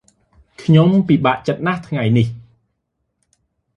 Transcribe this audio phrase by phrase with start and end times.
[0.63, 2.27] ខ្ញុំពិបាកចិត្តណាស់ថ្ងៃនេះ។